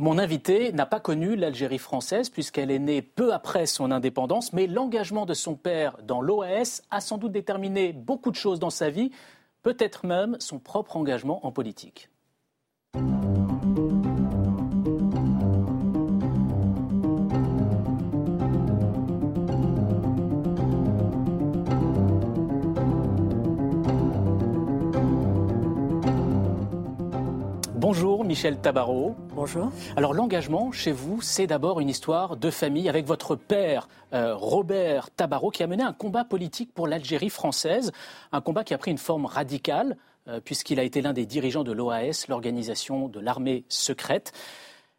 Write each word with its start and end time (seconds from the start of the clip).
Mon 0.00 0.16
invité 0.16 0.70
n'a 0.70 0.86
pas 0.86 1.00
connu 1.00 1.34
l'Algérie 1.34 1.76
française 1.76 2.30
puisqu'elle 2.30 2.70
est 2.70 2.78
née 2.78 3.02
peu 3.02 3.34
après 3.34 3.66
son 3.66 3.90
indépendance, 3.90 4.52
mais 4.52 4.68
l'engagement 4.68 5.26
de 5.26 5.34
son 5.34 5.56
père 5.56 5.96
dans 6.04 6.20
l'OAS 6.20 6.82
a 6.92 7.00
sans 7.00 7.18
doute 7.18 7.32
déterminé 7.32 7.92
beaucoup 7.92 8.30
de 8.30 8.36
choses 8.36 8.60
dans 8.60 8.70
sa 8.70 8.90
vie, 8.90 9.10
peut-être 9.64 10.06
même 10.06 10.36
son 10.38 10.60
propre 10.60 10.96
engagement 10.96 11.44
en 11.44 11.50
politique. 11.50 12.10
Bonjour 27.78 28.24
Michel 28.24 28.58
Tabarot. 28.58 29.14
Bonjour. 29.36 29.70
Alors 29.94 30.12
l'engagement 30.12 30.72
chez 30.72 30.90
vous, 30.90 31.22
c'est 31.22 31.46
d'abord 31.46 31.78
une 31.78 31.88
histoire 31.88 32.36
de 32.36 32.50
famille 32.50 32.88
avec 32.88 33.06
votre 33.06 33.36
père 33.36 33.88
euh, 34.12 34.34
Robert 34.34 35.12
Tabarot 35.12 35.50
qui 35.50 35.62
a 35.62 35.68
mené 35.68 35.84
un 35.84 35.92
combat 35.92 36.24
politique 36.24 36.74
pour 36.74 36.88
l'Algérie 36.88 37.30
française, 37.30 37.92
un 38.32 38.40
combat 38.40 38.64
qui 38.64 38.74
a 38.74 38.78
pris 38.78 38.90
une 38.90 38.98
forme 38.98 39.26
radicale 39.26 39.96
euh, 40.26 40.40
puisqu'il 40.40 40.80
a 40.80 40.82
été 40.82 41.02
l'un 41.02 41.12
des 41.12 41.24
dirigeants 41.24 41.62
de 41.62 41.70
l'OAS, 41.70 42.26
l'organisation 42.28 43.06
de 43.06 43.20
l'armée 43.20 43.62
secrète. 43.68 44.32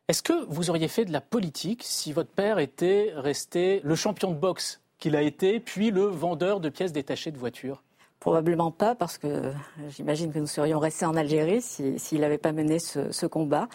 Est-ce 0.08 0.24
que 0.24 0.46
vous 0.48 0.70
auriez 0.70 0.88
fait 0.88 1.04
de 1.04 1.12
la 1.12 1.20
politique 1.20 1.82
si 1.84 2.14
votre 2.14 2.32
père 2.32 2.60
était 2.60 3.12
resté 3.14 3.82
le 3.84 3.96
champion 3.96 4.32
de 4.32 4.38
boxe 4.38 4.80
qu'il 5.00 5.18
a 5.18 5.22
été, 5.22 5.60
puis 5.60 5.92
le 5.92 6.06
vendeur 6.06 6.62
de 6.62 6.70
pièces 6.70 6.94
détachées 6.94 7.32
de 7.32 7.38
voitures? 7.38 7.84
Probablement 8.20 8.70
pas, 8.72 8.96
parce 8.96 9.18
que 9.18 9.54
j'imagine 9.90 10.34
que 10.34 10.40
nous 10.40 10.48
serions 10.48 10.80
restés 10.80 11.06
en 11.06 11.16
Algérie 11.16 11.62
s'il 11.62 12.20
n'avait 12.20 12.38
pas 12.38 12.52
mené 12.52 12.78
ce, 12.80 13.26
combat. 13.26 13.70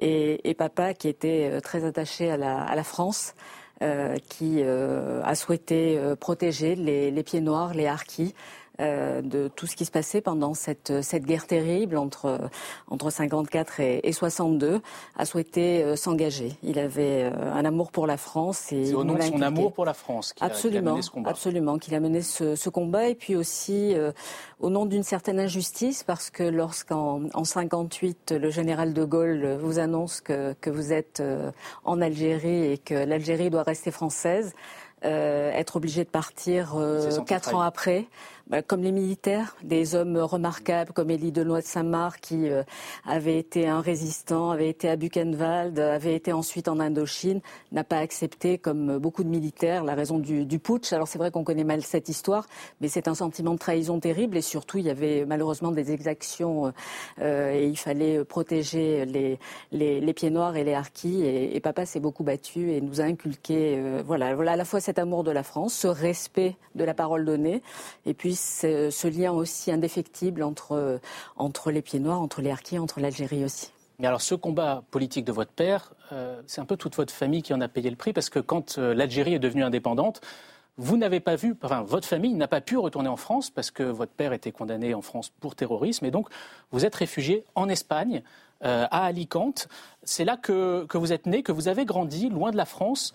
Et, 0.00 0.54
papa, 0.58 0.92
qui 0.92 1.08
était 1.08 1.48
euh, 1.50 1.60
très 1.60 1.84
attaché 1.84 2.30
à 2.30 2.36
la, 2.36 2.84
France, 2.84 3.34
euh, 3.82 4.16
qui 4.28 4.56
euh, 4.58 5.22
a 5.24 5.34
souhaité 5.34 5.98
protéger 6.20 6.74
les, 6.74 7.10
les, 7.10 7.22
pieds 7.22 7.40
noirs, 7.40 7.72
les 7.72 7.86
harkis, 7.86 8.34
euh, 8.80 9.22
de 9.22 9.48
tout 9.48 9.66
ce 9.66 9.74
qui 9.74 9.86
se 9.86 9.90
passait 9.90 10.20
pendant 10.20 10.52
cette, 10.52 11.00
cette 11.00 11.24
guerre 11.24 11.46
terrible 11.46 11.96
entre, 11.96 12.38
entre 12.88 13.08
54 13.08 13.80
et, 13.80 14.00
et 14.04 14.12
62, 14.12 14.82
a 15.16 15.24
souhaité 15.24 15.82
euh, 15.82 15.96
s'engager. 15.96 16.52
Il 16.62 16.78
avait 16.78 17.22
euh, 17.22 17.52
un 17.54 17.64
amour 17.64 17.90
pour 17.90 18.06
la 18.06 18.18
France. 18.18 18.58
C'est 18.66 18.92
au 18.92 19.02
nom 19.02 19.14
de 19.14 19.22
son 19.22 19.40
amour 19.40 19.72
pour 19.72 19.86
la 19.86 19.94
France 19.94 20.34
qu'il 20.34 20.44
absolument, 20.44 20.90
a, 20.90 20.92
mené 20.92 21.02
ce 21.02 21.10
combat. 21.10 21.30
Absolument, 21.30 21.78
qu'il 21.78 21.94
a 21.94 22.00
mené 22.00 22.20
ce, 22.20 22.54
ce, 22.54 22.68
combat 22.68 23.08
et 23.08 23.14
puis 23.14 23.34
aussi 23.34 23.94
au 24.60 24.68
nom 24.68 24.84
d'une 24.84 25.02
certaine 25.02 25.40
injustice 25.40 26.02
parce 26.02 26.28
que 26.28 26.42
lorsqu'en 26.42 27.22
en 27.32 27.44
58 27.44 28.32
le 28.32 28.50
général 28.50 28.92
de 28.92 29.04
Gaulle 29.04 29.56
vous 29.60 29.78
annonce 29.78 30.20
que, 30.20 30.54
que 30.60 30.68
vous 30.68 30.92
êtes 30.92 31.22
en 31.84 32.02
Algérie 32.02 32.72
et 32.72 32.78
que 32.78 32.94
l'Algérie 32.94 33.48
doit 33.48 33.62
rester 33.62 33.90
française, 33.90 34.52
être 35.02 35.76
obligé 35.76 36.04
de 36.04 36.10
partir 36.10 36.76
quatre 37.26 37.54
ans 37.54 37.60
après. 37.62 38.06
Bah, 38.48 38.62
comme 38.62 38.82
les 38.84 38.92
militaires, 38.92 39.56
des 39.64 39.96
hommes 39.96 40.18
remarquables 40.18 40.92
comme 40.92 41.10
Élie 41.10 41.32
Deloy 41.32 41.62
de 41.62 41.66
Saint-Marc 41.66 42.20
qui 42.20 42.48
euh, 42.48 42.62
avait 43.04 43.38
été 43.38 43.66
un 43.66 43.80
résistant, 43.80 44.52
avait 44.52 44.68
été 44.68 44.88
à 44.88 44.94
Buchenwald, 44.94 45.76
avait 45.80 46.14
été 46.14 46.32
ensuite 46.32 46.68
en 46.68 46.78
Indochine, 46.78 47.40
n'a 47.72 47.82
pas 47.82 47.98
accepté, 47.98 48.56
comme 48.56 48.98
beaucoup 48.98 49.24
de 49.24 49.28
militaires, 49.28 49.82
la 49.82 49.96
raison 49.96 50.20
du, 50.20 50.60
putsch. 50.60 50.92
Alors 50.92 51.08
c'est 51.08 51.18
vrai 51.18 51.32
qu'on 51.32 51.42
connaît 51.42 51.64
mal 51.64 51.82
cette 51.82 52.08
histoire, 52.08 52.46
mais 52.80 52.86
c'est 52.86 53.08
un 53.08 53.16
sentiment 53.16 53.52
de 53.52 53.58
trahison 53.58 53.98
terrible 53.98 54.36
et 54.36 54.42
surtout 54.42 54.78
il 54.78 54.84
y 54.84 54.90
avait 54.90 55.24
malheureusement 55.26 55.72
des 55.72 55.90
exactions 55.90 56.72
euh, 57.20 57.52
et 57.52 57.66
il 57.66 57.76
fallait 57.76 58.24
protéger 58.24 59.06
les, 59.06 59.40
les, 59.72 60.12
pieds 60.14 60.30
noirs 60.30 60.54
et 60.54 60.62
les 60.62 60.74
harkis 60.74 61.24
et, 61.24 61.58
papa 61.58 61.84
s'est 61.84 61.98
beaucoup 61.98 62.22
battu 62.22 62.70
et 62.70 62.80
nous 62.80 63.00
a 63.00 63.04
inculqué 63.04 63.74
euh, 63.76 64.02
voilà, 64.06 64.36
voilà 64.36 64.52
à 64.52 64.56
la 64.56 64.64
fois 64.64 64.78
cet 64.78 65.00
amour 65.00 65.24
de 65.24 65.32
la 65.32 65.42
France, 65.42 65.74
ce 65.74 65.88
respect 65.88 66.54
de 66.76 66.84
la 66.84 66.94
parole 66.94 67.24
donnée 67.24 67.60
et 68.04 68.14
puis 68.14 68.35
ce 68.36 69.08
lien 69.08 69.32
aussi 69.32 69.72
indéfectible 69.72 70.42
entre, 70.42 71.00
entre 71.36 71.70
les 71.70 71.82
pieds 71.82 72.00
noirs, 72.00 72.20
entre 72.20 72.42
les 72.42 72.50
harkis, 72.50 72.78
entre 72.78 73.00
l'Algérie 73.00 73.44
aussi. 73.44 73.70
Mais 73.98 74.06
alors 74.06 74.20
ce 74.20 74.34
combat 74.34 74.82
politique 74.90 75.24
de 75.24 75.32
votre 75.32 75.52
père, 75.52 75.92
euh, 76.12 76.40
c'est 76.46 76.60
un 76.60 76.66
peu 76.66 76.76
toute 76.76 76.96
votre 76.96 77.12
famille 77.12 77.42
qui 77.42 77.54
en 77.54 77.60
a 77.60 77.68
payé 77.68 77.88
le 77.88 77.96
prix 77.96 78.12
parce 78.12 78.28
que 78.28 78.38
quand 78.38 78.78
euh, 78.78 78.94
l'Algérie 78.94 79.34
est 79.34 79.38
devenue 79.38 79.64
indépendante, 79.64 80.20
vous 80.76 80.98
n'avez 80.98 81.20
pas 81.20 81.36
vu, 81.36 81.56
enfin 81.62 81.82
votre 81.82 82.06
famille 82.06 82.34
n'a 82.34 82.48
pas 82.48 82.60
pu 82.60 82.76
retourner 82.76 83.08
en 83.08 83.16
France 83.16 83.48
parce 83.48 83.70
que 83.70 83.82
votre 83.82 84.12
père 84.12 84.34
était 84.34 84.52
condamné 84.52 84.92
en 84.92 85.00
France 85.00 85.30
pour 85.40 85.54
terrorisme 85.54 86.04
et 86.04 86.10
donc 86.10 86.28
vous 86.70 86.84
êtes 86.84 86.94
réfugié 86.94 87.44
en 87.54 87.70
Espagne, 87.70 88.22
euh, 88.64 88.86
à 88.90 89.06
Alicante. 89.06 89.68
C'est 90.02 90.24
là 90.24 90.36
que, 90.36 90.84
que, 90.84 90.98
vous 90.98 91.14
êtes 91.14 91.24
né, 91.24 91.42
que 91.42 91.52
vous 91.52 91.68
avez 91.68 91.86
grandi, 91.86 92.28
loin 92.28 92.50
de 92.50 92.56
la 92.56 92.66
France, 92.66 93.14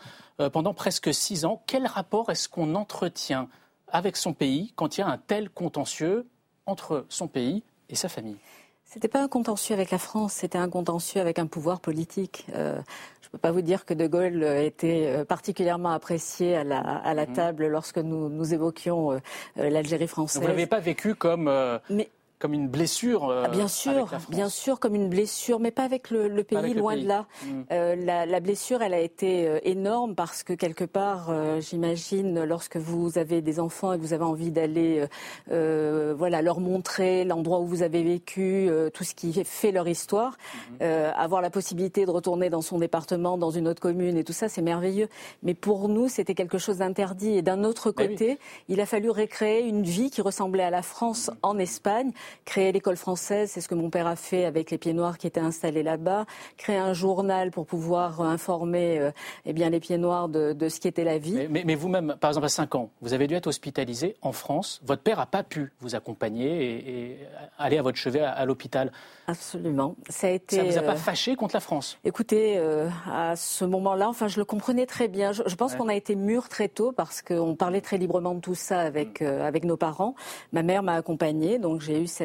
pendant 0.53 0.73
presque 0.73 1.13
six 1.13 1.45
ans. 1.45 1.61
Quel 1.67 1.85
rapport 1.85 2.31
est-ce 2.31 2.49
qu'on 2.49 2.73
entretient 2.73 3.47
avec 3.91 4.17
son 4.17 4.33
pays 4.33 4.73
quand 4.75 4.97
il 4.97 5.01
y 5.01 5.03
a 5.03 5.07
un 5.07 5.17
tel 5.17 5.49
contentieux 5.49 6.27
entre 6.65 7.05
son 7.09 7.27
pays 7.27 7.63
et 7.89 7.95
sa 7.95 8.09
famille 8.09 8.37
c'était 8.91 9.07
pas 9.07 9.21
un 9.21 9.29
contentieux 9.29 9.73
avec 9.73 9.89
la 9.89 9.97
France, 9.97 10.33
c'était 10.33 10.57
un 10.57 10.69
contentieux 10.69 11.21
avec 11.21 11.39
un 11.39 11.47
pouvoir 11.47 11.79
politique. 11.79 12.45
Euh, 12.53 12.75
je 13.21 13.27
ne 13.27 13.31
peux 13.31 13.37
pas 13.37 13.51
vous 13.51 13.61
dire 13.61 13.85
que 13.85 13.93
De 13.93 14.05
Gaulle 14.05 14.43
était 14.43 15.05
euh, 15.07 15.23
particulièrement 15.23 15.91
apprécié 15.91 16.57
à 16.57 16.65
la, 16.65 16.79
à 16.79 17.13
la 17.13 17.25
mhm. 17.25 17.33
table 17.33 17.67
lorsque 17.67 17.99
nous, 17.99 18.27
nous 18.27 18.53
évoquions 18.53 19.13
euh, 19.13 19.19
l'Algérie 19.55 20.09
française. 20.09 20.41
Vous 20.41 20.47
n'avez 20.49 20.67
pas 20.67 20.81
vécu 20.81 21.15
comme 21.15 21.49
comme 22.41 22.53
une 22.53 22.67
blessure. 22.67 23.29
Euh, 23.29 23.43
ah, 23.45 23.49
bien 23.49 23.67
sûr, 23.67 24.09
bien 24.29 24.49
sûr, 24.49 24.79
comme 24.79 24.95
une 24.95 25.09
blessure, 25.09 25.59
mais 25.59 25.71
pas 25.71 25.83
avec 25.83 26.09
le, 26.09 26.43
pays, 26.43 26.73
loin 26.73 26.97
de 26.97 27.07
là. 27.07 27.27
Mm. 27.45 27.61
Euh, 27.71 28.25
la, 28.25 28.39
blessure, 28.39 28.81
elle 28.81 28.95
a 28.95 28.99
été 28.99 29.47
euh, 29.47 29.59
énorme 29.63 30.15
parce 30.15 30.41
que 30.43 30.53
quelque 30.53 30.83
part, 30.83 31.31
j'imagine, 31.59 32.43
lorsque 32.43 32.77
vous 32.77 33.17
avez 33.17 33.41
des 33.41 33.59
enfants 33.59 33.93
et 33.93 33.97
que 33.97 34.01
vous 34.01 34.13
avez 34.13 34.23
envie 34.23 34.51
d'aller, 34.51 35.05
voilà, 35.47 36.41
leur 36.41 36.59
montrer 36.59 37.23
l'endroit 37.23 37.59
où 37.59 37.67
vous 37.67 37.83
avez 37.83 38.03
vécu, 38.03 38.69
tout 38.93 39.03
ce 39.03 39.13
qui 39.13 39.43
fait 39.43 39.71
leur 39.71 39.87
histoire, 39.87 40.37
mm-hmm. 40.81 41.13
avoir 41.13 41.41
la 41.41 41.51
possibilité 41.51 42.05
de 42.05 42.11
retourner 42.11 42.49
dans 42.49 42.61
son 42.61 42.79
département, 42.79 43.37
dans 43.37 43.51
une 43.51 43.67
autre 43.67 43.81
commune 43.81 44.17
et 44.17 44.23
tout 44.23 44.33
ça, 44.33 44.49
c'est 44.49 44.63
merveilleux. 44.63 45.07
Mais 45.43 45.53
pour 45.53 45.87
nous, 45.87 46.07
c'était 46.07 46.33
quelque 46.33 46.57
chose 46.57 46.79
d'interdit. 46.79 47.37
Et 47.37 47.41
d'un 47.43 47.63
autre 47.63 47.91
ben 47.91 48.07
côté, 48.09 48.39
il 48.67 48.81
a 48.81 48.87
fallu 48.87 49.11
recréer 49.11 49.67
une 49.67 49.83
vie 49.83 50.09
qui 50.09 50.21
ressemblait 50.21 50.63
à 50.63 50.71
la 50.71 50.81
France 50.81 51.29
en 51.43 51.59
Espagne 51.59 52.11
créer 52.45 52.71
l'école 52.71 52.97
française, 52.97 53.51
c'est 53.51 53.61
ce 53.61 53.67
que 53.67 53.75
mon 53.75 53.89
père 53.89 54.07
a 54.07 54.15
fait 54.15 54.45
avec 54.45 54.71
les 54.71 54.77
pieds 54.77 54.93
noirs 54.93 55.17
qui 55.17 55.27
étaient 55.27 55.39
installés 55.39 55.83
là-bas, 55.83 56.25
créer 56.57 56.77
un 56.77 56.93
journal 56.93 57.51
pour 57.51 57.65
pouvoir 57.65 58.21
informer 58.21 58.99
euh, 58.99 59.11
eh 59.45 59.53
bien, 59.53 59.69
les 59.69 59.79
pieds 59.79 59.97
noirs 59.97 60.29
de, 60.29 60.69
ce 60.69 60.79
qui 60.79 60.87
était 60.87 61.03
la 61.03 61.17
vie. 61.17 61.47
Mais, 61.49 61.75
vous-même, 61.75 62.15
par 62.19 62.29
exemple, 62.29 62.45
à 62.45 62.49
5 62.49 62.75
ans, 62.75 62.89
vous 63.01 63.13
avez 63.13 63.27
dû 63.27 63.35
être 63.35 63.47
hospitalisé 63.47 64.15
en 64.21 64.31
France. 64.31 64.81
Votre 64.85 65.01
père 65.01 65.17
n'a 65.17 65.25
pas 65.25 65.43
pu 65.43 65.71
vous 65.79 65.95
accompagner 65.95 67.11
et, 67.11 67.19
aller 67.57 67.77
à 67.77 67.81
votre 67.81 67.97
chevet 67.97 68.21
à, 68.21 68.45
l'hôpital. 68.45 68.91
Absolument. 69.27 69.95
Ça 70.09 70.27
a 70.27 70.31
été. 70.31 70.57
Ça 70.57 70.63
vous 70.63 70.77
a 70.77 70.81
pas 70.81 70.93
euh, 70.93 70.95
fâché 70.95 71.35
contre 71.35 71.55
la 71.55 71.59
France? 71.59 71.97
Écoutez, 72.03 72.57
euh, 72.57 72.89
à 73.11 73.35
ce 73.35 73.65
moment-là, 73.65 74.09
enfin, 74.09 74.27
je 74.27 74.39
le 74.39 74.45
comprenais 74.45 74.85
très 74.85 75.07
bien. 75.07 75.31
Je, 75.31 75.55
pense 75.55 75.75
qu'on 75.75 75.87
a 75.87 75.95
été 75.95 76.15
mûrs 76.15 76.49
très 76.49 76.67
tôt 76.67 76.91
parce 76.91 77.21
qu'on 77.21 77.55
parlait 77.55 77.81
très 77.81 77.97
librement 77.97 78.33
de 78.33 78.39
tout 78.39 78.55
ça 78.55 78.81
avec, 78.81 79.21
mm. 79.21 79.25
avec 79.25 79.63
nos 79.63 79.77
parents. 79.77 80.15
Ma 80.51 80.63
mère 80.63 80.83
m'a 80.83 80.95
accompagnée, 80.95 81.59
donc 81.59 81.81
j'ai 81.81 82.01
eu 82.01 82.07
cette, 82.07 82.20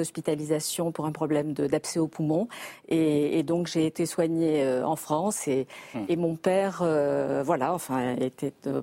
hospitalisation 0.00 0.92
pour 0.92 1.06
un 1.06 1.12
problème 1.12 1.52
d'abcès 1.52 1.98
au 1.98 2.06
poumon. 2.06 2.48
Et, 2.88 3.42
donc 3.42 3.66
j'ai 3.66 3.86
été 3.86 4.06
soignée 4.06 4.62
euh, 4.62 4.86
en 4.86 4.96
France 4.96 5.48
et, 5.48 5.66
hmm. 5.94 6.16
mon 6.16 6.36
père, 6.36 6.80
euh, 6.82 7.42
voilà, 7.44 7.74
enfin, 7.74 8.14
était 8.16 8.52
euh, 8.66 8.82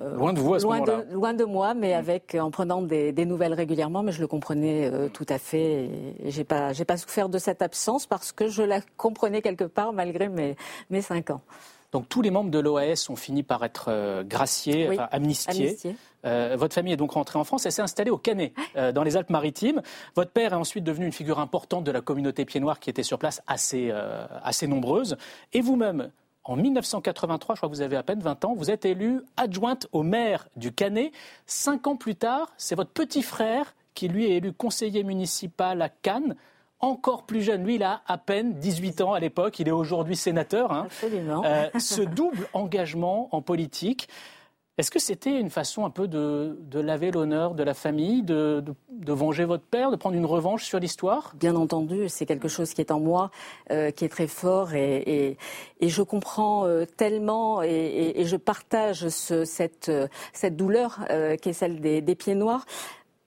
loin 0.00 0.32
de 0.32 0.40
vous 0.40 0.54
à 0.54 0.60
ce 0.60 0.64
loin, 0.64 0.80
de, 0.80 1.12
loin 1.12 1.34
de 1.34 1.44
moi, 1.44 1.74
mais 1.74 1.94
hmm. 1.94 1.98
avec 1.98 2.36
en 2.38 2.50
prenant 2.50 2.82
des, 2.82 3.12
nouvelles 3.26 3.54
régulièrement. 3.54 4.02
Mais 4.02 4.12
je 4.12 4.20
le 4.20 4.26
comprenais 4.26 4.90
tout 5.12 5.26
à 5.28 5.38
fait. 5.38 5.88
Et, 6.24 6.30
j'ai 6.30 6.44
pas, 6.44 6.72
j'ai 6.72 6.84
pas 6.84 6.96
souffert 6.96 7.28
de 7.28 7.38
cette 7.38 7.62
absence 7.62 8.06
parce 8.06 8.32
que 8.32 8.48
je 8.48 8.62
la 8.62 8.80
comprenais 8.96 9.42
quelque 9.42 9.64
part 9.64 9.92
malgré 9.92 10.28
mes, 10.28 10.56
mes 10.90 11.02
cinq 11.02 11.30
ans. 11.30 11.40
Donc 11.96 12.10
tous 12.10 12.20
les 12.20 12.30
membres 12.30 12.50
de 12.50 12.58
l'OAS 12.58 13.08
ont 13.08 13.16
fini 13.16 13.42
par 13.42 13.64
être 13.64 14.22
graciés, 14.24 14.90
enfin, 14.90 15.08
amnistiés. 15.10 15.78
Euh, 16.26 16.54
votre 16.58 16.74
famille 16.74 16.92
est 16.92 16.98
donc 16.98 17.12
rentrée 17.12 17.38
en 17.38 17.44
France 17.44 17.64
et 17.64 17.70
s'est 17.70 17.80
installée 17.80 18.10
au 18.10 18.18
Canet, 18.18 18.52
euh, 18.76 18.92
dans 18.92 19.02
les 19.02 19.16
Alpes-Maritimes. 19.16 19.80
Votre 20.14 20.30
père 20.30 20.52
est 20.52 20.56
ensuite 20.56 20.84
devenu 20.84 21.06
une 21.06 21.12
figure 21.12 21.38
importante 21.38 21.84
de 21.84 21.90
la 21.90 22.02
communauté 22.02 22.44
pied 22.44 22.60
noir 22.60 22.80
qui 22.80 22.90
était 22.90 23.02
sur 23.02 23.18
place, 23.18 23.40
assez, 23.46 23.88
euh, 23.90 24.26
assez 24.42 24.66
nombreuse. 24.66 25.16
Et 25.54 25.62
vous-même, 25.62 26.10
en 26.44 26.56
1983, 26.56 27.54
je 27.54 27.60
crois 27.60 27.70
que 27.70 27.74
vous 27.74 27.80
avez 27.80 27.96
à 27.96 28.02
peine 28.02 28.20
20 28.20 28.44
ans, 28.44 28.54
vous 28.54 28.70
êtes 28.70 28.84
élue 28.84 29.22
adjointe 29.38 29.86
au 29.92 30.02
maire 30.02 30.50
du 30.54 30.72
Canet. 30.72 31.12
Cinq 31.46 31.86
ans 31.86 31.96
plus 31.96 32.14
tard, 32.14 32.52
c'est 32.58 32.74
votre 32.74 32.90
petit 32.90 33.22
frère 33.22 33.74
qui, 33.94 34.08
lui, 34.08 34.26
est 34.26 34.36
élu 34.36 34.52
conseiller 34.52 35.02
municipal 35.02 35.80
à 35.80 35.88
Cannes 35.88 36.36
encore 36.80 37.24
plus 37.24 37.42
jeune. 37.42 37.64
Lui, 37.64 37.76
il 37.76 37.82
a 37.82 38.02
à 38.06 38.18
peine 38.18 38.54
18 38.54 39.00
ans 39.00 39.12
à 39.12 39.20
l'époque. 39.20 39.58
Il 39.58 39.68
est 39.68 39.72
aujourd'hui 39.72 40.16
sénateur. 40.16 40.72
Hein. 40.72 40.84
Absolument. 40.86 41.42
ce 41.78 42.02
double 42.02 42.48
engagement 42.52 43.28
en 43.32 43.42
politique, 43.42 44.08
Est-ce 44.78 44.90
que 44.90 44.98
c'était 44.98 45.40
une 45.40 45.48
façon 45.48 45.86
un 45.86 45.90
peu 45.90 46.06
de, 46.06 46.58
laver 46.74 47.10
l'honneur 47.10 47.54
de 47.54 47.62
la 47.62 47.72
famille, 47.72 48.22
de, 48.22 48.62
venger 49.06 49.46
votre 49.46 49.64
père, 49.64 49.90
de 49.90 49.96
prendre 49.96 50.16
une 50.16 50.26
revanche 50.26 50.64
sur 50.64 50.78
l'histoire? 50.78 51.32
Bien 51.34 51.56
entendu, 51.56 52.10
c'est 52.10 52.26
quelque 52.26 52.48
chose 52.48 52.74
qui 52.74 52.82
est 52.82 52.90
en 52.90 53.00
moi, 53.00 53.30
euh, 53.70 53.90
qui 53.90 54.04
est 54.04 54.10
très 54.10 54.26
fort 54.26 54.74
et, 54.74 55.38
je 55.80 56.02
comprends 56.02 56.66
euh, 56.66 56.84
tellement 56.84 57.62
et, 57.62 58.22
je 58.26 58.36
partage 58.36 59.08
cette, 59.08 59.90
cette 60.34 60.56
douleur 60.56 61.06
euh, 61.10 61.36
qui 61.36 61.48
est 61.48 61.54
celle 61.54 61.80
des 61.80 62.14
pieds 62.14 62.34
noirs 62.34 62.66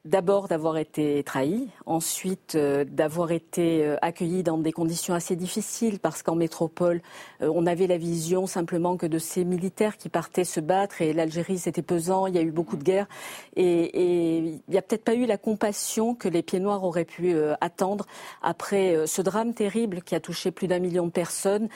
d'abord 0.09 0.47
d'avoir 0.47 0.77
été 0.77 1.23
trahi, 1.23 1.69
ensuite 1.85 2.55
euh, 2.55 2.83
d'avoir 2.83 3.31
été 3.31 3.85
euh, 3.85 3.95
accueilli 4.01 4.41
dans 4.41 4.57
des 4.57 4.71
conditions 4.71 5.13
assez 5.13 5.35
difficiles 5.35 5.99
parce 5.99 6.23
qu'en 6.23 6.35
métropole, 6.35 7.01
euh, 7.41 7.51
on 7.53 7.67
avait 7.67 7.85
la 7.85 7.97
vision 7.97 8.47
simplement 8.47 8.97
que 8.97 9.05
de 9.05 9.19
ces 9.19 9.45
militaires 9.45 9.97
qui 9.97 10.09
partaient 10.09 10.43
se 10.43 10.59
battre 10.59 11.03
et 11.03 11.13
l'Algérie 11.13 11.59
c'était 11.59 11.83
pesant, 11.83 12.25
il 12.25 12.35
y 12.35 12.39
a 12.39 12.41
eu 12.41 12.51
beaucoup 12.51 12.75
de 12.75 12.83
guerres. 12.83 13.07
Et, 13.55 14.48
il 14.69 14.73
n'y 14.73 14.77
a 14.77 14.81
peut-être 14.81 15.03
pas 15.03 15.15
eu 15.15 15.25
la 15.25 15.37
compassion 15.37 16.15
que 16.15 16.29
les 16.29 16.41
pieds 16.41 16.59
noirs 16.59 16.83
auraient 16.83 17.05
pu 17.05 17.35
attendre 17.59 18.05
après 18.41 19.07
ce 19.07 19.21
drame 19.21 19.53
terrible 19.53 20.01
qui 20.01 20.15
a 20.15 20.19
touché 20.19 20.51
plus 20.51 20.67
d'un 20.67 20.79
million 20.79 21.05
de 21.05 21.11
personnes, 21.11 21.67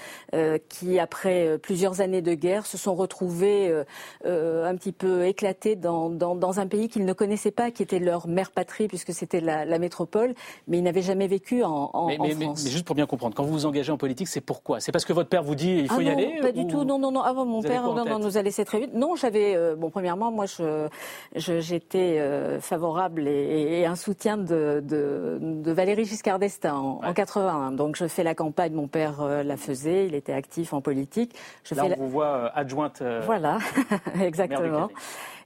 qui 0.69 0.99
après 0.99 1.57
plusieurs 1.57 2.01
années 2.01 2.21
de 2.21 2.33
guerre 2.33 2.65
se 2.65 2.77
sont 2.77 2.95
retrouvés 2.95 3.73
un 4.23 4.75
petit 4.75 4.91
peu 4.91 5.25
éclatés 5.25 5.75
dans, 5.75 6.09
dans 6.09 6.59
un 6.59 6.67
pays 6.67 6.89
qu'ils 6.89 7.05
ne 7.05 7.13
connaissaient 7.13 7.51
pas, 7.51 7.71
qui 7.71 7.83
était 7.83 7.99
leur 7.99 8.27
mère 8.27 8.51
patrie 8.51 8.87
puisque 8.87 9.13
c'était 9.13 9.41
la, 9.41 9.79
métropole, 9.79 10.33
mais 10.67 10.77
ils 10.77 10.83
n'avaient 10.83 11.01
jamais 11.01 11.27
vécu 11.27 11.63
en, 11.63 11.89
France. 11.89 12.29
Mais, 12.37 12.71
juste 12.71 12.85
pour 12.85 12.95
bien 12.95 13.05
comprendre, 13.05 13.35
quand 13.35 13.43
vous 13.43 13.53
vous 13.53 13.65
engagez 13.65 13.91
en 13.91 13.97
politique, 13.97 14.27
c'est 14.27 14.41
pourquoi? 14.41 14.79
C'est 14.79 14.91
parce 14.91 15.05
que 15.05 15.13
votre 15.13 15.29
père 15.29 15.43
vous 15.43 15.55
dit 15.55 15.79
il 15.79 15.89
faut 15.89 16.01
y 16.01 16.09
ah 16.09 16.13
aller 16.13 16.39
Pas 16.41 16.51
du 16.51 16.67
tout, 16.67 16.83
non, 16.83 16.99
non, 16.99 17.11
non. 17.11 17.21
Avant 17.21 17.45
mon 17.45 17.61
père 17.61 17.83
nous 18.19 18.37
a 18.37 18.41
laissé 18.41 18.65
très 18.65 18.79
vite. 18.79 18.93
Non, 18.93 19.15
j'avais, 19.15 19.55
euh, 19.55 19.75
bon, 19.75 19.89
premièrement, 19.89 20.31
moi, 20.31 20.45
je, 20.45 20.87
j'étais 21.35 22.17
euh, 22.19 22.59
favorable 22.83 23.27
et, 23.29 23.85
un 23.85 23.95
soutien 23.95 24.35
de, 24.35 24.83
de, 24.83 25.71
Valérie 25.71 26.03
Giscard 26.03 26.37
d'Estaing 26.37 26.99
en, 27.01 27.13
81. 27.13 27.71
Donc, 27.71 27.95
je 27.95 28.07
fais 28.07 28.23
la 28.23 28.35
campagne, 28.35 28.73
mon 28.73 28.87
père 28.87 29.21
euh, 29.21 29.41
la 29.41 29.55
faisait, 29.55 30.05
il 30.05 30.15
était 30.15 30.33
actif 30.33 30.73
en 30.73 30.81
politique. 30.81 31.33
Je 31.63 31.75
Là, 31.75 31.85
on 31.85 31.95
vous 31.95 32.09
voit 32.09 32.51
adjointe. 32.53 33.01
voilà, 33.25 33.59
exactement. 34.21 34.89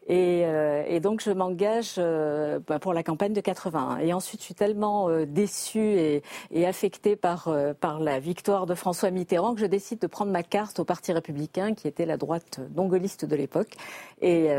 Euh, 0.09 0.83
et, 0.87 0.99
donc 0.99 1.21
je 1.21 1.31
m'engage 1.31 1.95
euh, 1.97 2.59
bah, 2.65 2.79
pour 2.79 2.93
la 2.93 3.03
campagne 3.03 3.33
de 3.33 3.41
81. 3.41 3.97
Et 3.97 4.13
ensuite, 4.13 4.39
je 4.41 4.45
suis 4.45 4.53
tellement 4.53 5.09
euh, 5.09 5.25
déçue 5.25 5.79
et, 5.79 6.23
et 6.51 6.65
affectée 6.65 7.15
par, 7.15 7.53
par 7.79 7.99
la 7.99 8.19
victoire 8.19 8.65
de 8.65 8.75
François 8.75 9.11
Mitterrand 9.11 9.53
que 9.53 9.61
je 9.61 9.65
décide 9.65 9.99
de 9.99 10.07
prendre 10.07 10.31
ma 10.31 10.43
carte 10.43 10.79
au 10.79 10.85
Parti 10.85 11.11
républicain, 11.11 11.73
qui 11.73 11.87
était 11.87 12.05
la 12.05 12.17
droite 12.17 12.59
dongoliste 12.69 13.25
de 13.25 13.35
l'époque. 13.35 13.73
Et, 14.21 14.49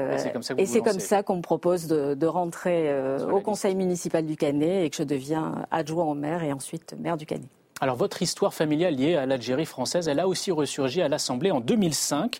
c'est 0.64 0.82
comme 0.82 1.00
ça 1.00 1.22
qu'on 1.22 1.36
me 1.36 1.42
propose 1.42 1.86
de, 1.86 2.14
de 2.14 2.26
rentrer 2.26 2.92
au 3.30 3.40
conseil 3.40 3.74
municipal 3.74 4.24
du 4.24 4.36
Canet 4.36 4.84
et 4.84 4.90
que 4.90 4.96
je 4.96 5.02
deviens 5.02 5.66
adjoint 5.70 6.04
au 6.04 6.14
maire 6.14 6.42
et 6.42 6.52
ensuite 6.52 6.94
maire 6.98 7.16
du 7.16 7.26
Canet. 7.26 7.48
Alors 7.80 7.96
votre 7.96 8.22
histoire 8.22 8.54
familiale 8.54 8.96
liée 8.96 9.14
à 9.14 9.26
l'Algérie 9.26 9.66
française, 9.66 10.08
elle 10.08 10.18
a 10.18 10.26
aussi 10.26 10.50
ressurgi 10.50 11.00
à 11.00 11.08
l'Assemblée 11.08 11.50
en 11.50 11.60
2005. 11.60 12.38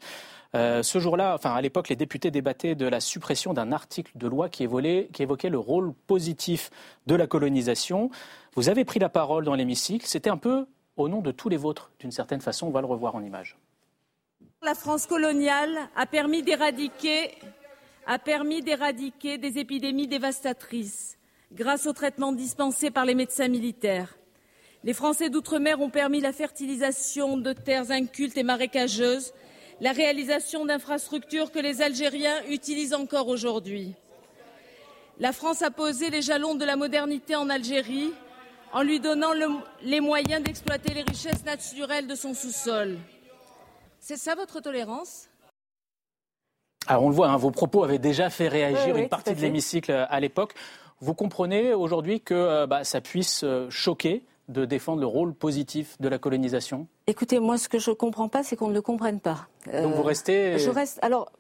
Euh, 0.55 0.83
ce 0.83 0.99
jour-là, 0.99 1.35
enfin 1.35 1.55
à 1.55 1.61
l'époque, 1.61 1.89
les 1.89 1.97
députés 1.97 2.31
débattaient 2.31 2.75
de 2.75 2.87
la 2.87 3.01
suppression 3.01 3.53
d'un 3.53 3.71
article 3.73 4.13
de 4.15 4.27
loi 4.27 4.49
qui, 4.49 4.65
évoquait 4.65 5.51
le 5.51 5.59
rôle 5.59 5.93
positif 6.07 6.71
de 7.07 7.15
la 7.15 7.27
colonisation. 7.27 8.11
Vous 8.55 8.69
avez 8.69 8.85
pris 8.85 8.99
la 8.99 9.11
parole 9.11 9.45
dans 9.45 9.55
l'hémicycle. 9.55 10.07
C'était 10.07 10.31
un 10.31 10.39
peu 10.39 10.67
au 10.97 11.09
nom 11.09 11.21
de 11.21 11.31
tous 11.31 11.49
les 11.49 11.59
vôtres, 11.59 11.93
d'une 12.01 12.13
certaine 12.13 12.41
façon. 12.41 12.67
On 12.67 12.71
va 12.71 12.81
le 12.81 12.87
revoir 12.87 13.15
en 13.15 13.23
image. 13.23 13.59
La 14.63 14.75
France 14.75 15.07
coloniale 15.07 15.79
a 15.95 16.07
permis 16.07 16.43
d'éradiquer 16.43 17.31
a 18.11 18.19
permis 18.19 18.63
d'éradiquer 18.63 19.37
des 19.37 19.59
épidémies 19.59 20.07
dévastatrices 20.07 21.19
grâce 21.53 21.87
aux 21.87 21.93
traitements 21.93 22.33
dispensés 22.33 22.91
par 22.91 23.05
les 23.05 23.15
médecins 23.15 23.49
militaires. 23.49 24.17
Les 24.83 24.95
Français 24.95 25.29
d'outre-mer 25.29 25.81
ont 25.83 25.91
permis 25.91 26.21
la 26.21 26.33
fertilisation 26.33 27.37
de 27.37 27.53
terres 27.53 27.91
incultes 27.91 28.39
et 28.39 28.43
marécageuses 28.43 29.35
la 29.81 29.93
réalisation 29.93 30.65
d'infrastructures 30.65 31.53
que 31.53 31.59
les 31.59 31.83
Algériens 31.83 32.43
utilisent 32.49 32.95
encore 32.95 33.29
aujourd'hui. 33.29 33.95
La 35.21 35.33
France 35.33 35.63
a 35.63 35.71
posé 35.71 36.11
les 36.11 36.23
jalons 36.23 36.55
de 36.55 36.65
la 36.65 36.77
modernité 36.77 37.37
en 37.37 37.49
Algérie 37.49 38.13
en 38.73 38.83
lui 38.83 39.01
donnant 39.01 39.33
les 39.83 40.01
moyens 40.01 40.43
d'exploiter 40.43 40.95
les 40.95 41.03
richesses 41.03 41.45
naturelles 41.45 42.07
de 42.07 42.15
son 42.15 42.35
sous-sol. 42.35 42.99
C'est 44.01 44.17
ça 44.17 44.35
votre 44.35 44.61
tolérance? 44.61 45.29
Alors 46.87 47.05
on 47.05 47.09
le 47.09 47.15
voit, 47.15 47.29
hein, 47.29 47.37
vos 47.37 47.51
propos 47.51 47.85
avaient 47.85 47.99
déjà 47.99 48.31
fait 48.31 48.49
réagir 48.49 48.97
une 48.97 49.09
partie 49.09 49.35
de 49.35 49.41
l'hémicycle 49.41 49.93
à 49.93 50.21
l'époque. 50.21 50.55
Vous 51.01 51.15
comprenez 51.15 51.75
aujourd'hui 51.75 52.21
que 52.21 52.35
euh, 52.35 52.67
bah, 52.67 52.85
ça 52.85 53.01
puisse 53.01 53.43
euh, 53.45 53.69
choquer 53.71 54.25
de 54.49 54.65
défendre 54.65 55.01
le 55.01 55.07
rôle 55.07 55.35
positif 55.35 55.97
de 56.01 56.09
la 56.09 56.19
colonisation? 56.19 56.87
Écoutez, 57.07 57.39
moi, 57.39 57.59
ce 57.59 57.69
que 57.69 57.79
je 57.79 57.91
ne 57.91 57.95
comprends 57.95 58.29
pas, 58.29 58.43
c'est 58.43 58.57
qu'on 58.57 58.69
ne 58.69 58.75
le 58.75 58.83
comprenne 58.83 59.21
pas. 59.21 59.49
Donc 59.73 59.95
vous 59.95 60.03
restez. 60.03 60.59
Je 60.59 60.71
reste. 60.71 60.99
Alors, 61.03 61.31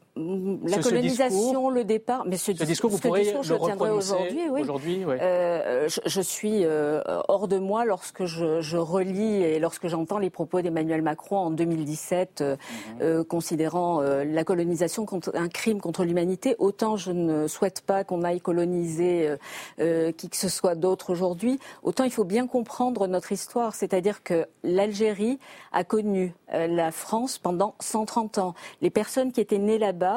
la 0.65 0.79
colonisation, 0.79 1.71
le 1.71 1.85
départ. 1.85 2.25
Mais 2.27 2.37
ce, 2.37 2.53
discours, 2.53 2.91
vous 2.91 2.99
pourriez 2.99 3.33
le 3.33 3.43
je 3.43 3.55
aujourd'hui. 3.55 4.41
Oui. 4.51 4.63
Aujourd'hui, 4.63 5.05
euh, 5.07 5.89
je, 6.05 6.21
suis 6.21 6.65
euh, 6.65 7.03
hors 7.29 7.49
de 7.49 7.59
moi 7.59 7.85
lorsque 7.85 8.25
je, 8.25 8.77
relis 8.77 9.43
et 9.43 9.59
lorsque 9.59 9.89
j'entends 9.89 10.19
les 10.19 10.31
propos 10.31 10.61
d'Emmanuel 10.61 11.03
Macron 11.03 11.37
en 11.39 11.51
2017, 11.51 12.41
euh, 12.41 12.57
mhm. 13.01 13.25
considérant 13.25 14.01
la 14.01 14.45
colonisation 14.45 15.07
contre, 15.07 15.31
un 15.35 15.49
crime 15.49 15.81
contre 15.81 16.05
l'humanité. 16.05 16.57
Autant 16.59 16.97
je 16.97 17.13
ne 17.13 17.47
souhaite 17.47 17.83
pas 17.83 18.05
qu'on 18.05 18.23
aille 18.23 18.41
coloniser 18.41 19.31
qui 19.79 20.29
que 20.29 20.37
ce 20.37 20.49
soit 20.49 20.75
d'autre 20.75 21.11
aujourd'hui. 21.11 21.59
Autant 21.83 22.05
il 22.05 22.11
faut 22.11 22.25
bien 22.25 22.47
comprendre 22.47 23.07
notre 23.07 23.33
histoire, 23.33 23.75
c'est-à-dire 23.75 24.23
que 24.23 24.47
l'Algérie 24.63 25.39
a 25.73 25.85
connu 25.85 26.35
la 26.53 26.91
France 26.91 27.39
pendant 27.39 27.75
130 27.81 28.39
ans. 28.39 28.55
Les 28.81 28.91
personnes 28.91 29.33
qui 29.33 29.41
étaient 29.41 29.59
nées 29.59 29.79
là-bas 29.79 30.08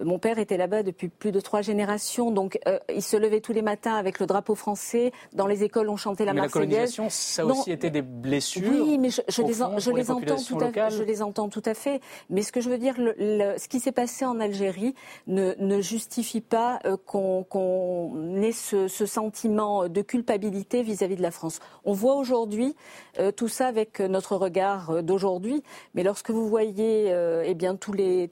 mon 0.00 0.18
père 0.18 0.38
était 0.38 0.56
là-bas 0.56 0.82
depuis 0.82 1.08
plus 1.08 1.32
de 1.32 1.40
trois 1.40 1.62
générations, 1.62 2.30
donc 2.30 2.58
euh, 2.66 2.78
il 2.94 3.02
se 3.02 3.16
levait 3.16 3.40
tous 3.40 3.52
les 3.52 3.62
matins 3.62 3.94
avec 3.94 4.20
le 4.20 4.26
drapeau 4.26 4.54
français. 4.54 5.12
Dans 5.32 5.46
les 5.46 5.64
écoles, 5.64 5.88
on 5.88 5.96
chantait 5.96 6.24
la 6.24 6.34
mais 6.34 6.42
Marseillaise. 6.42 6.68
La 6.68 6.76
colonisation, 6.76 7.06
ça 7.10 7.46
aussi 7.46 7.72
été 7.72 7.90
des 7.90 8.02
blessures. 8.02 8.68
Oui, 8.68 8.98
mais 8.98 9.10
je, 9.10 9.42
les, 9.42 9.62
entends 9.62 10.36
tout 10.36 10.58
à, 10.58 10.88
je 10.90 11.02
les 11.02 11.22
entends 11.22 11.48
tout 11.48 11.62
à 11.64 11.74
fait. 11.74 12.00
Mais 12.30 12.42
ce 12.42 12.52
que 12.52 12.60
je 12.60 12.68
veux 12.68 12.78
dire, 12.78 12.94
ce 12.96 13.68
qui 13.68 13.80
s'est 13.80 13.92
passé 13.92 14.24
en 14.24 14.40
Algérie 14.40 14.94
ne, 15.26 15.80
justifie 15.80 16.40
pas 16.40 16.78
euh, 16.84 16.96
qu'on 16.96 18.42
ait 18.42 18.52
ce, 18.52 18.88
sentiment 18.88 19.88
de 19.88 20.02
culpabilité 20.02 20.82
vis-à-vis 20.82 21.16
de 21.16 21.22
la 21.22 21.30
France. 21.30 21.60
On 21.84 21.92
voit 21.92 22.16
aujourd'hui 22.16 22.74
euh, 23.18 23.30
tout 23.30 23.48
ça 23.48 23.66
avec 23.66 24.00
notre 24.00 24.36
regard 24.36 25.02
d'aujourd'hui, 25.02 25.62
mais 25.94 26.02
lorsque 26.02 26.30
vous 26.30 26.48
voyez 26.48 27.14
eh 27.44 27.54
bien 27.54 27.76
tous 27.76 27.92
les 27.92 28.30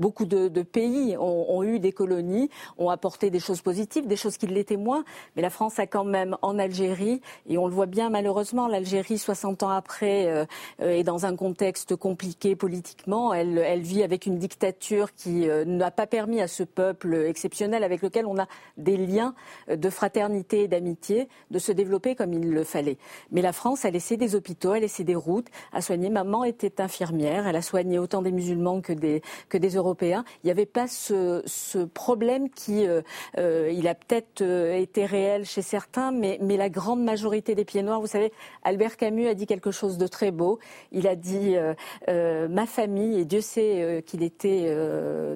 Beaucoup 0.00 0.24
de, 0.24 0.62
pays 0.62 1.14
ont, 1.18 1.62
eu 1.62 1.78
des 1.78 1.92
colonies, 1.92 2.48
ont 2.78 2.88
apporté 2.88 3.28
des 3.28 3.38
choses 3.38 3.60
positives, 3.60 4.06
des 4.06 4.16
choses 4.16 4.38
qui 4.38 4.46
l'étaient 4.46 4.78
moins. 4.78 5.04
Mais 5.36 5.42
la 5.42 5.50
France 5.50 5.78
a 5.78 5.86
quand 5.86 6.04
même 6.04 6.38
en 6.40 6.58
Algérie, 6.58 7.20
et 7.46 7.58
on 7.58 7.66
le 7.66 7.74
voit 7.74 7.84
bien 7.84 8.08
malheureusement, 8.08 8.66
l'Algérie, 8.66 9.18
60 9.18 9.62
ans 9.62 9.68
après, 9.68 10.26
euh, 10.26 10.46
euh, 10.80 10.90
est 10.92 11.02
dans 11.02 11.26
un 11.26 11.36
contexte 11.36 11.96
compliqué 11.96 12.56
politiquement. 12.56 13.34
Elle, 13.34 13.80
vit 13.80 14.02
avec 14.02 14.24
une 14.24 14.38
dictature 14.38 15.12
qui 15.14 15.48
euh, 15.48 15.66
n'a 15.66 15.90
pas 15.90 16.06
permis 16.06 16.40
à 16.40 16.48
ce 16.48 16.62
peuple 16.62 17.14
exceptionnel 17.26 17.84
avec 17.84 18.00
lequel 18.00 18.24
on 18.24 18.38
a 18.38 18.46
des 18.78 18.96
liens 18.96 19.34
de 19.68 19.90
fraternité 19.90 20.62
et 20.62 20.68
d'amitié 20.68 21.28
de 21.50 21.58
se 21.58 21.72
développer 21.72 22.14
comme 22.14 22.32
il 22.32 22.50
le 22.50 22.64
fallait. 22.64 22.96
Mais 23.32 23.42
la 23.42 23.52
France 23.52 23.84
a 23.84 23.90
laissé 23.90 24.16
des 24.16 24.34
hôpitaux, 24.34 24.72
a 24.72 24.78
laissé 24.78 25.04
des 25.04 25.14
routes, 25.14 25.48
a 25.74 25.82
soigné. 25.82 26.08
Maman 26.08 26.44
était 26.44 26.80
infirmière, 26.80 27.46
elle 27.46 27.56
a 27.56 27.62
soigné 27.62 27.98
autant 27.98 28.22
des 28.22 28.32
musulmans 28.32 28.80
que 28.80 28.94
des, 28.94 29.20
des 29.52 29.76
il 30.02 30.24
n'y 30.44 30.50
avait 30.50 30.66
pas 30.66 30.86
ce, 30.88 31.84
problème 31.84 32.50
qui, 32.50 32.86
euh, 32.86 33.02
euh, 33.38 33.70
il 33.72 33.88
a 33.88 33.94
peut-être 33.94 34.42
euh, 34.42 34.76
été 34.76 35.06
réel 35.06 35.44
chez 35.44 35.62
certains, 35.62 36.12
mais, 36.12 36.38
la 36.60 36.68
grande 36.68 37.02
majorité 37.02 37.54
des 37.54 37.64
pieds 37.64 37.82
noirs, 37.82 38.00
vous 38.00 38.06
savez, 38.06 38.32
Albert 38.64 38.98
Camus 38.98 39.28
a 39.28 39.34
dit 39.34 39.46
quelque 39.46 39.70
chose 39.70 39.96
de 39.96 40.06
très 40.06 40.30
beau. 40.30 40.58
Il 40.92 41.08
a 41.08 41.16
dit 41.16 41.54
ma 42.06 42.66
famille, 42.66 43.18
et 43.18 43.24
Dieu 43.24 43.40
sait 43.40 44.04
qu'il 44.06 44.22
était 44.22 44.76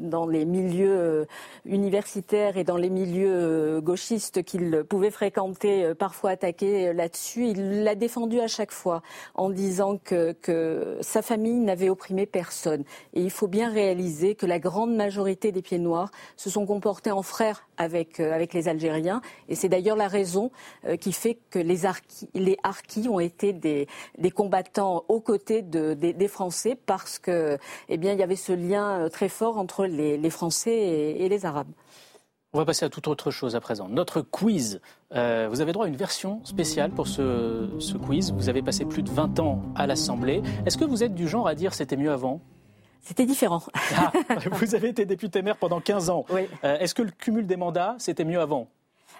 dans 0.02 0.26
les 0.26 0.44
milieux 0.44 1.26
universitaires 1.64 2.58
et 2.58 2.64
dans 2.64 2.76
les 2.76 2.90
milieux 2.90 3.80
gauchistes 3.80 4.42
qu'il 4.42 4.84
pouvait 4.86 5.10
fréquenter, 5.10 5.94
parfois 5.94 6.30
attaquer 6.30 6.92
là-dessus. 6.92 7.46
Il 7.46 7.84
l'a 7.84 7.94
défendu 7.94 8.40
à 8.40 8.48
chaque 8.48 8.72
fois 8.72 9.00
en 9.34 9.48
disant 9.48 9.96
que, 9.96 10.32
que 10.32 10.98
sa 11.00 11.22
famille 11.22 11.60
n'avait 11.60 11.88
opprimé 11.88 12.26
personne. 12.26 12.84
Et 13.14 13.22
il 13.22 13.30
faut 13.30 13.48
bien 13.48 13.70
réaliser 13.70 14.33
que 14.34 14.46
la 14.46 14.58
grande 14.58 14.94
majorité 14.94 15.52
des 15.52 15.62
pieds 15.62 15.78
noirs 15.78 16.10
se 16.36 16.50
sont 16.50 16.66
comportés 16.66 17.10
en 17.10 17.22
frères 17.22 17.68
avec, 17.76 18.20
avec 18.20 18.54
les 18.54 18.68
Algériens. 18.68 19.20
Et 19.48 19.54
c'est 19.54 19.68
d'ailleurs 19.68 19.96
la 19.96 20.08
raison 20.08 20.50
qui 21.00 21.12
fait 21.12 21.38
que 21.50 21.58
les, 21.58 21.86
harkis, 21.86 22.28
les 22.34 22.58
ont 23.08 23.20
été 23.20 23.52
des, 23.52 23.86
des 24.18 24.30
combattants 24.30 25.04
aux 25.08 25.20
côtés 25.20 25.62
de, 25.62 25.94
des, 25.94 26.28
Français 26.28 26.76
parce 26.86 27.18
que, 27.18 27.58
eh 27.88 27.96
bien, 27.96 28.12
il 28.12 28.18
y 28.18 28.22
avait 28.22 28.36
ce 28.36 28.52
lien 28.52 29.08
très 29.10 29.28
fort 29.28 29.58
entre 29.58 29.86
les, 29.86 30.30
Français 30.30 30.72
et 30.72 31.28
les 31.28 31.46
Arabes. 31.46 31.70
On 32.54 32.58
va 32.58 32.64
passer 32.64 32.84
à 32.84 32.88
toute 32.88 33.08
autre 33.08 33.32
chose 33.32 33.56
à 33.56 33.60
présent. 33.60 33.88
Notre 33.88 34.20
quiz. 34.20 34.80
Euh, 35.12 35.48
vous 35.50 35.60
avez 35.60 35.72
droit 35.72 35.86
à 35.86 35.88
une 35.88 35.96
version 35.96 36.40
spéciale 36.44 36.92
pour 36.92 37.08
ce, 37.08 37.96
quiz. 37.96 38.32
Vous 38.32 38.48
avez 38.48 38.62
passé 38.62 38.84
plus 38.84 39.02
de 39.02 39.10
20 39.10 39.40
ans 39.40 39.60
à 39.74 39.88
l'Assemblée. 39.88 40.40
Est-ce 40.64 40.78
que 40.78 40.84
vous 40.84 41.02
êtes 41.02 41.16
du 41.16 41.26
genre 41.26 41.48
à 41.48 41.56
dire 41.56 41.74
c'était 41.74 41.96
mieux 41.96 42.12
avant? 42.12 42.40
C'était 43.04 43.26
différent. 43.26 43.62
Ah, 43.96 44.12
vous 44.52 44.74
avez 44.74 44.88
été 44.88 45.04
député 45.04 45.42
maire 45.42 45.56
pendant 45.56 45.80
15 45.80 46.10
ans. 46.10 46.24
Oui. 46.30 46.48
Euh, 46.64 46.78
est-ce 46.78 46.94
que 46.94 47.02
le 47.02 47.10
cumul 47.10 47.46
des 47.46 47.56
mandats, 47.56 47.96
c'était 47.98 48.24
mieux 48.24 48.40
avant? 48.40 48.68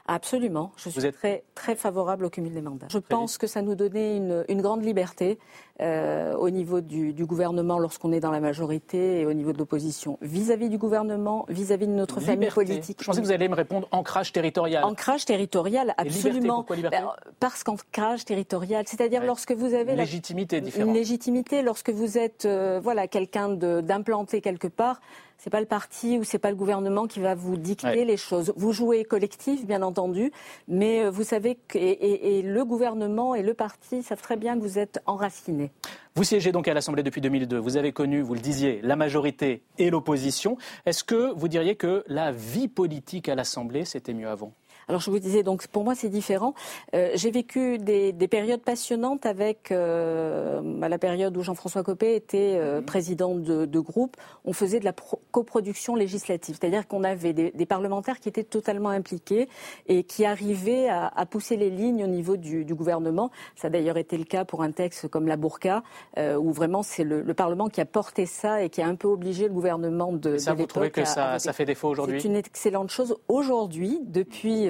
Absolument. 0.07 0.71
Je 0.77 0.91
suis 0.91 1.13
très, 1.13 1.45
très 1.55 1.75
favorable 1.75 2.27
au 2.27 2.31
cumul 2.31 2.53
des 2.53 2.61
mandats. 2.61 2.87
Je 2.91 2.99
pense 2.99 3.39
que 3.39 3.47
ça 3.47 3.63
nous 3.63 3.75
donnait 3.75 4.19
une, 4.19 4.61
grande 4.61 4.85
liberté 4.85 5.39
euh, 5.81 6.35
au 6.35 6.51
niveau 6.51 6.83
du, 6.83 7.15
gouvernement 7.25 7.79
lorsqu'on 7.79 8.13
est 8.13 8.21
dans 8.21 8.31
la 8.31 8.41
majorité 8.41 9.21
et 9.21 9.27
au 9.27 9.33
niveau 9.33 9.55
de 9.55 9.59
l'opposition. 9.59 10.19
Vis-à-vis 10.21 10.69
du 10.69 10.77
gouvernement, 10.77 11.47
vis-à-vis 11.49 11.87
de 11.87 11.93
notre 11.93 12.21
famille 12.21 12.51
politique. 12.51 12.99
Je 13.01 13.07
pensais 13.07 13.23
que 13.23 13.27
vous 13.27 13.33
alliez 13.33 13.49
me 13.49 13.55
répondre 13.55 13.89
ancrage 13.93 14.33
territorial. 14.33 14.85
Ancrage 14.85 15.25
territorial, 15.25 15.95
absolument. 15.97 16.33
liberté, 16.33 16.49
pourquoi 16.49 16.77
liberté 16.77 16.99
ben, 16.99 17.13
Parce 17.41 17.65
qu'ancrage 17.65 18.27
territorial, 18.27 18.85
c'est-à-dire 18.87 19.25
lorsque 19.25 19.53
vous 19.53 19.73
avez 19.73 19.93
une 19.93 19.99
légitimité 19.99 20.61
différente. 20.61 20.89
Une 20.89 20.95
légitimité, 20.95 21.63
lorsque 21.63 21.91
vous 21.91 22.19
êtes 22.19 22.45
euh, 22.45 22.79
voilà 22.83 23.09
quelqu'un 23.09 23.49
d'implanté 23.49 24.43
quelque 24.43 24.69
part, 24.69 25.01
c'est 25.39 25.51
pas 25.51 25.61
le 25.61 25.67
parti 25.67 26.19
ou 26.19 26.25
c'est 26.25 26.39
pas 26.39 26.51
le 26.51 26.57
gouvernement 26.57 27.07
qui 27.07 27.21
va 27.21 27.35
vous 27.35 27.57
dicter 27.57 28.05
les 28.05 28.17
choses. 28.17 28.53
Vous 28.57 28.73
jouez 28.73 29.05
collectif, 29.05 29.67
bien 29.67 29.83
entendu, 29.83 30.33
mais 30.69 31.05
euh, 31.05 31.11
vous 31.11 31.23
savez 31.23 31.59
que 31.69 31.79
et, 31.79 32.43
le 32.43 32.65
gouvernement 32.65 33.35
et 33.35 33.43
le 33.43 33.55
parti 33.55 34.03
savent 34.03 34.23
très 34.23 34.37
bien 34.37 34.57
que 34.57 34.61
vous 34.61 34.79
êtes 34.79 35.01
enracinés. 35.07 35.71
Vous 36.15 36.25
siégez 36.25 36.53
donc 36.53 36.69
à 36.69 36.75
l'Assemblée 36.75 37.03
depuis 37.03 37.21
2002. 37.21 37.59
Vous 37.59 37.77
avez 37.77 37.93
connu, 37.93 38.23
vous 38.23 38.35
le 38.35 38.41
disiez, 38.41 38.81
la 38.83 38.97
majorité 38.97 39.63
et 39.79 39.91
l'opposition. 39.91 40.57
Est-ce 40.87 41.05
que 41.05 41.33
vous 41.35 41.49
diriez 41.49 41.75
que 41.75 42.05
la 42.07 42.33
vie 42.33 42.69
politique 42.69 43.29
à 43.29 43.35
l'Assemblée, 43.35 43.85
c'était 43.85 44.15
mieux 44.15 44.29
avant? 44.29 44.53
Alors 44.89 45.01
je 45.01 45.11
vous 45.11 45.19
disais, 45.19 45.43
donc 45.43 45.67
pour 45.69 45.85
moi 45.85 45.95
c'est 45.95 46.09
différent. 46.09 46.55
Euh, 46.95 47.11
j'ai 47.15 47.31
vécu 47.31 47.79
des, 47.79 48.13
périodes 48.29 48.63
passionnantes 48.63 49.27
avec 49.27 49.71
euh, 49.71 50.81
à 50.83 50.89
la 50.89 50.99
période 50.99 51.37
où 51.37 51.43
Jean-François 51.43 51.83
Copé 51.83 52.15
était 52.15 52.57
euh, 52.57 52.81
mhm. 52.81 52.85
président 52.85 53.35
de, 53.35 53.81
groupe. 53.81 54.17
On 54.45 54.53
faisait 54.53 54.81
de 54.81 54.85
la 54.85 54.95
coproduction 55.31 55.95
législative, 55.95 56.57
c'est-à-dire 56.59 56.89
qu'on 56.89 57.05
avait 57.05 57.33
des, 57.33 57.67
parlementaires 57.67 58.21
qui 58.21 58.29
étaient 58.29 58.45
totalement 58.45 58.91
impliqués 58.91 59.49
et 59.87 60.05
qui 60.05 60.25
arrivaient 60.25 60.89
à, 60.89 61.27
pousser 61.27 61.57
les 61.57 61.71
lignes 61.71 62.05
au 62.05 62.07
niveau 62.07 62.37
du, 62.37 62.65
gouvernement. 62.75 63.31
Ça 63.57 63.69
a 63.69 63.71
d'ailleurs 63.71 63.97
été 63.97 64.17
le 64.17 64.25
cas 64.25 64.45
pour 64.45 64.63
un 64.63 64.71
texte 64.71 65.09
comme 65.09 65.27
la 65.27 65.37
Bourca, 65.37 65.83
où 66.19 66.53
vraiment 66.53 66.83
c'est 66.83 67.05
le, 67.05 67.35
Parlement 67.35 67.69
qui 67.69 67.81
a 67.81 67.85
porté 67.85 68.27
ça 68.27 68.63
et 68.63 68.71
qui 68.71 68.81
a 68.81 68.87
un 68.87 68.95
peu 68.95 69.09
obligé 69.09 69.49
le 69.49 69.55
gouvernement 69.55 70.13
de. 70.13 70.35
Et 70.35 70.39
ça, 70.39 70.55
vous 70.55 70.67
trouvez 70.67 70.91
que 70.91 71.05
ça, 71.05 71.39
ça 71.39 71.53
fait 71.53 71.65
défaut 71.65 71.89
aujourd'hui 71.89 72.21
C'est 72.21 72.29
une 72.29 72.37
excellente 72.37 72.91
chose 72.91 73.17
aujourd'hui, 73.29 74.01
depuis 74.05 74.69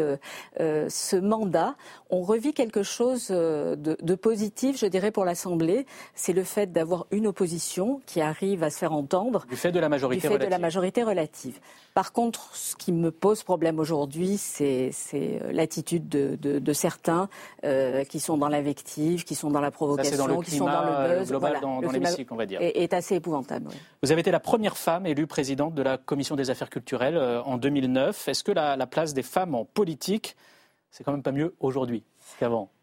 ce 0.59 1.17
mandat, 1.17 1.75
on 2.11 2.23
revit 2.23 2.53
quelque 2.53 2.83
chose 2.83 3.29
euh, 3.31 3.77
de, 3.77 4.15
positif, 4.15 4.79
je 4.79 4.87
dirais, 4.87 5.11
pour 5.11 5.25
l'Assemblée. 5.25 5.87
C'est 6.15 6.33
le 6.33 6.45
fait 6.45 6.73
d'avoir 6.73 7.07
une 7.11 7.27
opposition 7.27 8.01
qui 8.07 8.21
arrive 8.21 8.63
à 8.63 8.71
se 8.71 8.79
faire 8.79 8.93
entendre. 8.93 9.47
Du 9.51 9.57
fait 9.57 9.73
de 9.73 9.81
la 9.81 9.89
majorité 9.89 10.21
du 10.21 10.23
fait 10.23 10.29
relative. 10.29 10.47
de 10.47 10.51
la 10.51 10.59
majorité 10.59 11.03
relative. 11.03 11.59
Par 11.93 12.13
contre, 12.13 12.51
ce 12.55 12.77
qui 12.77 12.93
me 12.93 13.11
pose 13.11 13.43
problème 13.43 13.79
aujourd'hui, 13.79 14.37
c'est 14.37 14.91
l'attitude 15.53 16.09
de, 16.09 16.73
certains 16.73 17.29
qui 18.09 18.21
sont 18.21 18.37
dans 18.37 18.49
l'invective, 18.49 19.25
qui 19.25 19.35
sont 19.35 19.51
dans 19.51 19.61
la 19.61 19.71
provocation, 19.71 20.41
qui 20.41 20.57
sont 20.57 20.67
dans 20.67 20.83
le 20.83 21.19
buzz. 21.19 21.29
Global 21.29 21.59
dans, 21.61 21.81
l'hémicycle, 21.81 22.33
on 22.33 22.37
va 22.37 22.47
dire. 22.47 22.61
Est, 22.61 22.77
est 22.77 22.95
assez 22.95 23.17
épouvantable. 23.17 23.71
Vous 24.03 24.11
avez 24.11 24.21
été 24.21 24.31
la 24.31 24.41
première 24.41 24.77
femme 24.77 25.07
élue 25.07 25.27
présidente 25.27 25.75
de 25.75 25.83
la 25.83 25.99
Commission 25.99 26.35
des 26.35 26.51
affaires 26.51 26.71
culturelles 26.71 27.19
en 27.45 27.57
2009. 27.59 28.29
Est-ce 28.29 28.43
que 28.43 28.53
la 28.53 28.87
place 28.87 29.15
des 29.15 29.23
femmes 29.23 29.55
en 29.55 29.65
politique 29.65 29.94
c'est 30.91 31.05
quand 31.05 31.13
même 31.13 31.23
pas 31.23 31.33
mieux 31.33 31.55
aujourd'hui 31.61 32.05
qu'avant. 32.39 32.74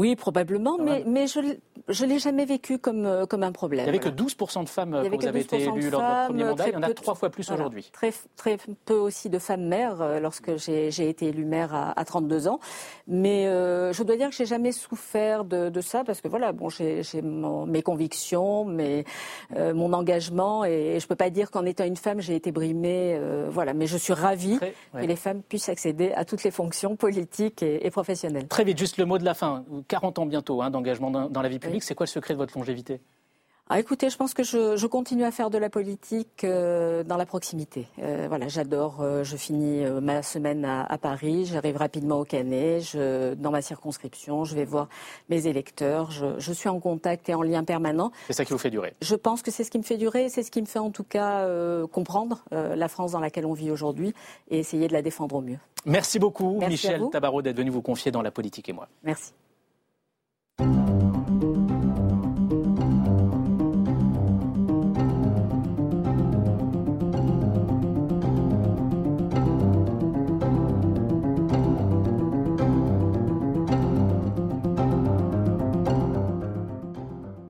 Oui, 0.00 0.16
probablement, 0.16 0.78
mais, 0.78 1.04
mais 1.06 1.26
je 1.26 1.40
ne 1.40 2.08
l'ai 2.08 2.18
jamais 2.18 2.46
vécu 2.46 2.78
comme, 2.78 3.04
euh, 3.04 3.26
comme 3.26 3.42
un 3.42 3.52
problème. 3.52 3.84
Il 3.86 3.92
n'y 3.92 3.98
avait 3.98 3.98
que 3.98 4.08
12% 4.08 4.64
de 4.64 4.68
femmes 4.70 4.92
quand 4.92 5.14
vous 5.14 5.26
avez 5.26 5.40
été 5.40 5.60
élues 5.60 5.90
lors 5.90 6.00
de 6.00 6.06
votre 6.06 6.24
premier 6.28 6.44
mandat. 6.44 6.68
Il 6.68 6.72
y 6.72 6.76
en 6.76 6.82
a 6.82 6.94
trois 6.94 7.14
fois 7.14 7.28
plus 7.28 7.50
aujourd'hui. 7.50 7.90
Très, 7.92 8.14
très 8.34 8.56
peu 8.86 8.94
aussi 8.94 9.28
de 9.28 9.38
femmes 9.38 9.66
mères 9.66 10.00
euh, 10.00 10.18
lorsque 10.18 10.56
j'ai 10.56 10.88
été 10.88 11.26
élue 11.26 11.44
maire 11.44 11.74
à, 11.74 12.02
32 12.02 12.48
ans. 12.48 12.60
Mais 13.08 13.46
euh, 13.46 13.92
je 13.92 14.02
dois 14.02 14.16
dire 14.16 14.30
que 14.30 14.34
j'ai 14.34 14.46
jamais 14.46 14.72
souffert 14.72 15.44
de, 15.44 15.70
ça 15.82 16.02
parce 16.02 16.22
que 16.22 16.28
voilà, 16.28 16.52
bon, 16.52 16.70
j'ai 16.70 17.02
mes 17.22 17.82
convictions, 17.82 18.64
mes, 18.64 19.04
mon 19.54 19.92
engagement 19.92 20.64
et, 20.64 20.98
je 20.98 21.04
ne 21.04 21.08
peux 21.08 21.14
pas 21.14 21.28
dire 21.28 21.50
qu'en 21.50 21.66
étant 21.66 21.84
une 21.84 21.96
femme, 21.96 22.20
j'ai 22.20 22.36
été 22.36 22.52
brimée. 22.52 23.20
voilà, 23.50 23.74
mais 23.74 23.86
je 23.86 23.98
suis 23.98 24.14
ravie 24.14 24.58
que 24.58 25.04
les 25.04 25.16
femmes 25.16 25.42
puissent 25.42 25.68
accéder 25.68 26.12
à 26.12 26.24
toutes 26.24 26.42
les 26.42 26.50
fonctions 26.50 26.96
politiques 26.96 27.62
et, 27.62 27.86
et 27.86 27.90
professionnelles. 27.90 28.48
Très 28.48 28.64
vite, 28.64 28.78
juste 28.78 28.96
le 28.96 29.04
mot 29.04 29.18
de 29.18 29.24
la 29.26 29.34
fin 29.34 29.64
40 29.90 30.20
ans 30.20 30.26
bientôt 30.26 30.62
hein, 30.62 30.70
d'engagement 30.70 31.10
dans, 31.10 31.42
la 31.42 31.48
vie 31.48 31.58
publique. 31.58 31.82
C'est 31.82 31.94
quoi 31.94 32.04
le 32.04 32.10
secret 32.10 32.34
de 32.34 32.38
votre 32.38 32.56
longévité? 32.56 33.00
Ah, 33.72 33.78
écoutez, 33.78 34.10
je 34.10 34.16
pense 34.16 34.34
que 34.34 34.42
je, 34.42 34.86
continue 34.86 35.22
à 35.22 35.30
faire 35.30 35.48
de 35.48 35.56
la 35.56 35.70
politique 35.70 36.42
euh, 36.42 37.04
dans 37.04 37.16
la 37.16 37.24
proximité. 37.24 37.86
Euh, 38.00 38.26
voilà, 38.28 38.48
j'adore. 38.48 39.00
Euh, 39.00 39.22
je 39.22 39.36
finis 39.36 39.84
ma 40.02 40.24
semaine 40.24 40.64
à, 40.64 40.98
Paris. 40.98 41.46
J'arrive 41.46 41.76
rapidement 41.76 42.18
au 42.18 42.24
Canet. 42.24 42.96
dans 43.36 43.50
ma 43.52 43.62
circonscription, 43.62 44.44
je 44.44 44.56
vais 44.56 44.64
voir 44.64 44.88
mes 45.28 45.46
électeurs. 45.46 46.10
Je, 46.10 46.52
suis 46.52 46.68
en 46.68 46.80
contact 46.80 47.28
et 47.28 47.34
en 47.34 47.42
lien 47.42 47.62
permanent. 47.62 48.10
C'est 48.26 48.32
ça 48.32 48.44
qui 48.44 48.52
vous 48.52 48.58
fait 48.58 48.70
durer? 48.70 48.94
Je 49.02 49.14
pense 49.14 49.40
que 49.40 49.52
c'est 49.52 49.62
ce 49.62 49.70
qui 49.70 49.78
me 49.78 49.84
fait 49.84 49.98
durer. 49.98 50.28
C'est 50.30 50.42
ce 50.42 50.50
qui 50.50 50.60
me 50.60 50.66
fait 50.66 50.80
en 50.80 50.90
tout 50.90 51.04
cas 51.04 51.46
comprendre 51.92 52.44
la 52.50 52.88
France 52.88 53.12
dans 53.12 53.20
laquelle 53.20 53.46
on 53.46 53.54
vit 53.54 53.70
aujourd'hui 53.70 54.14
et 54.50 54.58
essayer 54.58 54.88
de 54.88 54.92
la 54.92 55.02
défendre 55.02 55.36
au 55.36 55.42
mieux. 55.42 55.58
Merci 55.86 56.18
beaucoup, 56.18 56.60
Michel 56.66 57.02
Tabarot, 57.12 57.42
d'être 57.42 57.56
venu 57.56 57.70
vous 57.70 57.82
confier 57.82 58.10
dans 58.10 58.22
la 58.22 58.32
politique 58.32 58.68
et 58.68 58.72
moi. 58.72 58.88
Merci. 59.04 59.32